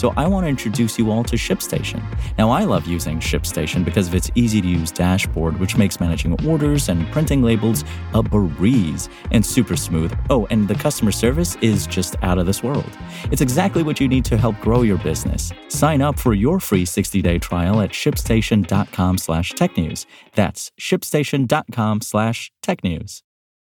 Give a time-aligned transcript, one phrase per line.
[0.00, 2.02] So I want to introduce you all to ShipStation.
[2.38, 6.42] Now, I love using ShipStation because of its easy to use dashboard, which makes managing
[6.48, 10.18] orders and printing labels a breeze and super smooth.
[10.30, 12.90] Oh, and the customer service is just out of this world.
[13.30, 15.52] It's exactly what you need to help grow your business.
[15.68, 20.06] Sign up for your free 60-day trial at shipstation.com slash technews.
[20.34, 23.20] That's shipstation.com slash technews.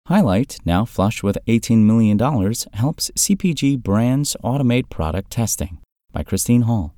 [0.07, 5.79] Highlight, now flush with $18 million, helps CPG brands automate product testing
[6.13, 6.95] by Christine Hall.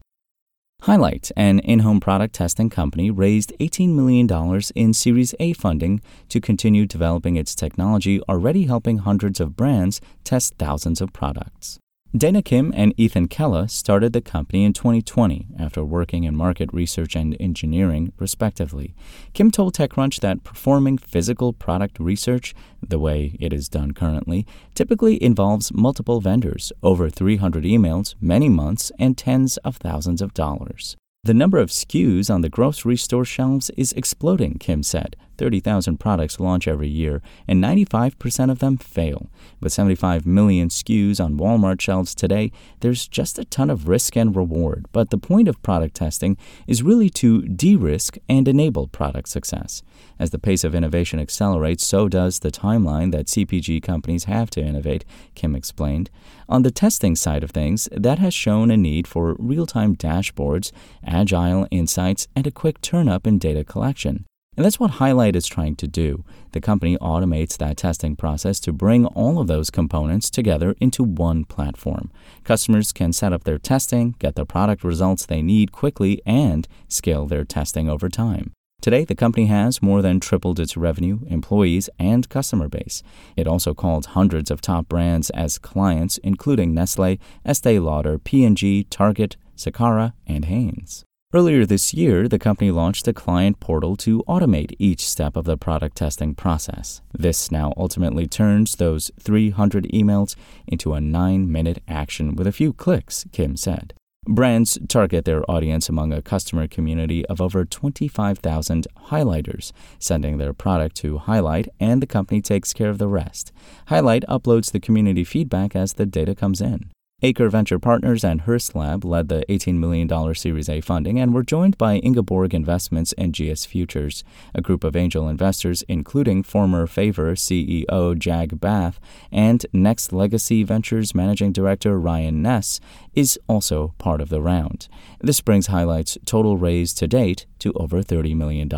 [0.82, 4.30] Highlight, an in home product testing company, raised $18 million
[4.76, 10.54] in Series A funding to continue developing its technology, already helping hundreds of brands test
[10.60, 11.80] thousands of products.
[12.16, 17.14] Dana Kim and Ethan Kella started the company in 2020 after working in market research
[17.14, 18.96] and engineering, respectively.
[19.34, 25.22] Kim told TechCrunch that performing physical product research, the way it is done currently, typically
[25.22, 30.96] involves multiple vendors, over 300 emails, many months, and tens of thousands of dollars.
[31.26, 35.18] The number of SKUs on the grocery store shelves is exploding, Kim said.
[35.38, 39.30] 30,000 products launch every year, and 95% of them fail.
[39.60, 44.36] With 75 million SKUs on Walmart shelves today, there's just a ton of risk and
[44.36, 44.86] reward.
[44.92, 49.84] But the point of product testing is really to de risk and enable product success.
[50.20, 54.62] As the pace of innovation accelerates, so does the timeline that CPG companies have to
[54.62, 56.10] innovate, Kim explained.
[56.48, 60.72] On the testing side of things, that has shown a need for real time dashboards,
[61.04, 64.26] agile insights, and a quick turn up in data collection.
[64.56, 66.24] And that's what Highlight is trying to do.
[66.54, 71.44] The company automates that testing process to bring all of those components together into one
[71.44, 72.12] platform.
[72.44, 77.26] Customers can set up their testing, get the product results they need quickly, and scale
[77.26, 78.54] their testing over time.
[78.82, 83.02] Today, the company has more than tripled its revenue, employees, and customer base.
[83.36, 89.38] It also called hundreds of top brands as clients, including Nestle, Estee Lauder, P&G, Target,
[89.58, 91.04] Sakara, and Hanes.
[91.36, 95.58] Earlier this year, the company launched a client portal to automate each step of the
[95.58, 97.02] product testing process.
[97.12, 102.72] This now ultimately turns those 300 emails into a nine minute action with a few
[102.72, 103.94] clicks, Kim said.
[104.26, 110.96] Brands target their audience among a customer community of over 25,000 highlighters, sending their product
[111.02, 113.52] to Highlight, and the company takes care of the rest.
[113.88, 116.92] Highlight uploads the community feedback as the data comes in.
[117.22, 121.44] Acre Venture Partners and Hearst Lab led the $18 million Series A funding and were
[121.44, 127.34] joined by Ingeborg Investments and GS Futures, a group of angel investors including former Favor
[127.34, 129.00] CEO Jag Bath
[129.32, 132.82] and Next Legacy Ventures Managing Director Ryan Ness
[133.14, 134.90] is also part of the round.
[135.22, 138.70] This brings Highlight's total raise to date to over $30 million.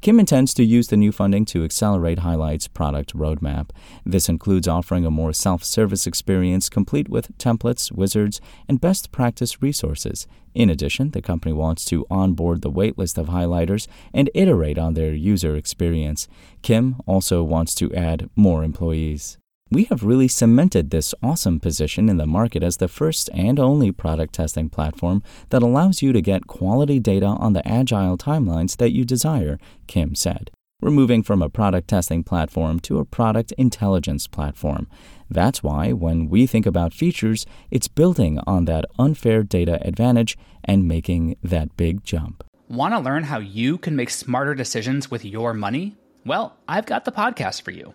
[0.00, 3.68] Kim intends to use the new funding to accelerate Highlight's product roadmap.
[4.04, 9.60] This includes offering a more self service experience complete with templates, wizards, and best practice
[9.60, 10.26] resources.
[10.54, 15.12] In addition, the company wants to onboard the waitlist of highlighters and iterate on their
[15.12, 16.28] user experience.
[16.62, 19.39] Kim also wants to add more employees.
[19.72, 23.92] We have really cemented this awesome position in the market as the first and only
[23.92, 28.90] product testing platform that allows you to get quality data on the agile timelines that
[28.90, 30.50] you desire, Kim said.
[30.80, 34.88] We're moving from a product testing platform to a product intelligence platform.
[35.30, 40.88] That's why, when we think about features, it's building on that unfair data advantage and
[40.88, 42.42] making that big jump.
[42.68, 45.96] Want to learn how you can make smarter decisions with your money?
[46.26, 47.94] Well, I've got the podcast for you.